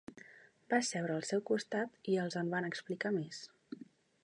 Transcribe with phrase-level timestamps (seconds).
[0.73, 3.45] Va seure al seu costat i els en va explicar més.